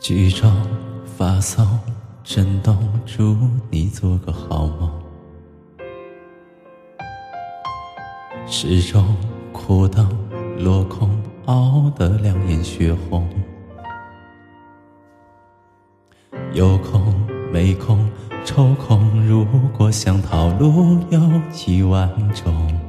[0.00, 0.50] 剧中
[1.04, 1.78] 发送
[2.24, 2.74] 震动，
[3.04, 3.36] 祝
[3.68, 4.90] 你做个好梦。
[8.46, 9.14] 时钟
[9.52, 10.08] 苦等
[10.58, 11.10] 落空，
[11.44, 13.28] 熬得两眼血红。
[16.54, 17.14] 有空
[17.52, 18.08] 没空
[18.42, 19.44] 抽空，如
[19.76, 21.20] 果想套路有
[21.52, 22.80] 几万种，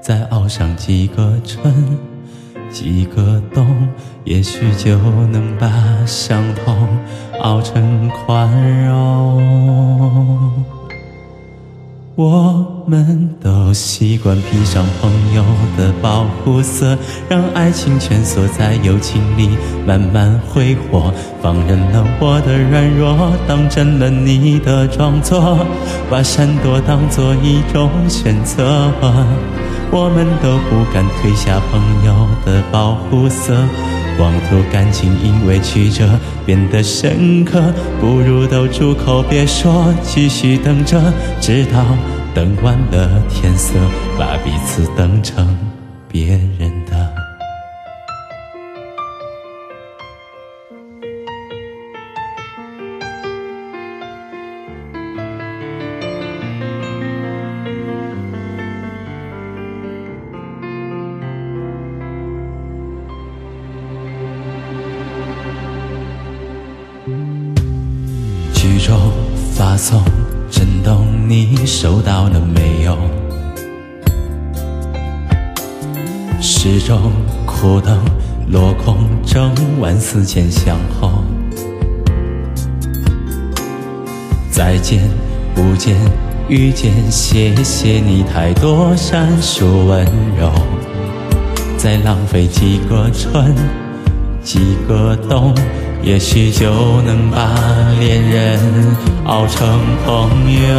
[0.00, 2.13] 再熬上几个春。
[2.74, 3.64] 几个冬，
[4.24, 4.98] 也许就
[5.30, 5.70] 能把
[6.04, 6.76] 伤痛
[7.40, 10.64] 熬成宽容。
[12.16, 15.44] 我们都习惯披上朋友
[15.78, 19.50] 的保护色，让爱情蜷缩在友情里
[19.86, 25.64] 慢慢挥霍，放任了我的软弱，当真了你的装作，
[26.10, 28.90] 把闪躲当作一种选择。
[29.96, 33.54] 我们都不敢褪下朋友的保护色，
[34.18, 36.18] 妄图感情因为曲折。
[36.44, 41.00] 变得深刻，不如都住口别说，继续等着，
[41.40, 41.84] 直到
[42.34, 43.74] 等完了天色，
[44.18, 45.56] 把彼此等成
[46.08, 46.73] 别人。
[68.54, 68.98] 剧中
[69.52, 70.02] 发送
[70.50, 72.96] 震动，你收到了没有？
[76.40, 77.12] 时钟
[77.44, 78.02] 苦等
[78.48, 81.22] 落空，整晚思前想后。
[84.50, 85.02] 再见，
[85.54, 85.94] 不见，
[86.48, 90.06] 遇见，谢谢你太多闪烁温
[90.38, 90.50] 柔。
[91.76, 93.54] 再浪费几个春，
[94.42, 95.54] 几个冬。
[96.04, 97.38] 也许就能把
[97.98, 98.60] 恋人
[99.24, 100.74] 熬成朋友。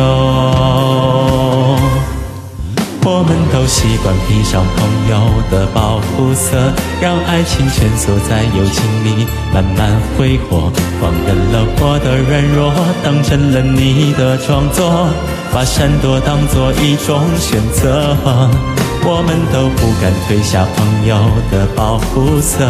[3.07, 5.15] 我们都习惯披上朋友
[5.51, 6.71] 的保护色，
[7.01, 10.71] 让爱情蜷缩在友情里慢慢挥霍，
[11.01, 12.71] 放任了我的软弱，
[13.03, 15.07] 当成了你的装作，
[15.51, 18.15] 把闪躲当作一种选择。
[19.07, 21.15] 我们都不敢褪下朋友
[21.51, 22.65] 的保护色，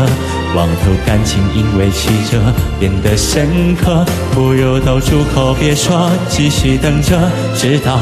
[0.54, 2.42] 妄图感情因为曲折
[2.78, 4.04] 变得深刻，
[4.34, 7.18] 不如都住口别说，继续等着，
[7.56, 8.02] 直到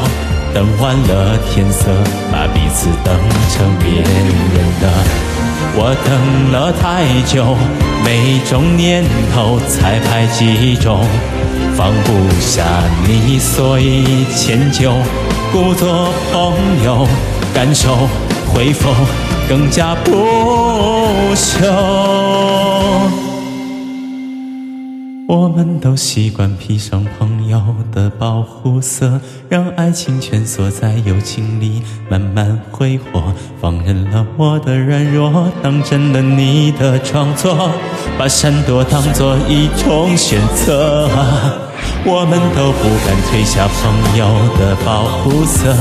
[0.51, 1.91] 等完了天色，
[2.31, 3.15] 把彼此等
[3.53, 4.11] 成别人
[4.81, 4.89] 的。
[5.75, 7.55] 我等了太久，
[8.03, 11.05] 每种念头才排几种，
[11.75, 12.11] 放不
[12.41, 12.63] 下
[13.07, 14.91] 你，所以迁就，
[15.51, 17.07] 故作朋友。
[17.53, 18.09] 感受
[18.51, 18.91] 会否
[19.47, 20.11] 更加不
[21.35, 21.61] 朽？
[25.27, 33.21] 我们都习惯披上朋友的保护色，让爱情蜷缩在友情里慢慢挥霍，
[33.61, 37.69] 放任了我的软弱，当真了你的装作，
[38.17, 41.07] 把闪躲当作一种选择。
[42.05, 44.27] 我们都不敢褪下朋友
[44.57, 45.73] 的保护色，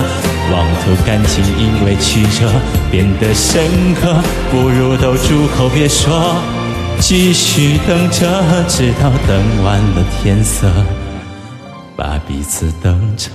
[0.52, 2.48] 妄图感情因为曲折
[2.92, 6.36] 变得深刻，不如都住口别说，
[7.00, 10.70] 继续等着，直到等完了天色，
[11.96, 13.32] 把彼此当成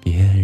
[0.00, 0.43] 别人。